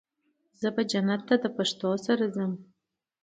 زه 0.59 0.67
به 0.75 0.83
جنت 0.91 1.21
ته 1.27 1.35
د 1.43 1.45
پښتو 1.57 1.89
سره 2.05 2.25
ځو 2.35 2.45